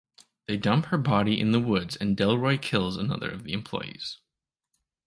They 0.47 0.57
dump 0.57 0.87
her 0.87 0.97
body 0.97 1.39
in 1.39 1.51
the 1.51 1.59
woods 1.59 1.95
and 1.95 2.17
Delroy 2.17 2.59
kills 2.59 2.97
another 2.97 3.29
of 3.29 3.43
the 3.43 3.53
employees. 3.53 4.17